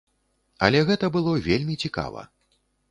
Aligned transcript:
Але 0.67 0.81
гэта 0.89 1.11
было 1.19 1.37
вельмі 1.51 1.81
цікава. 1.87 2.29